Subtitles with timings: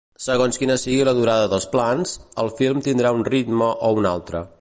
[0.25, 2.13] Segons quina sigui la durada dels plans,
[2.45, 4.43] el film tindrà un ritme o un altre.